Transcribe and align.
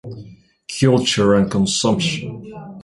Culture 0.79 1.35
and 1.35 1.51
Consumption. 1.51 2.51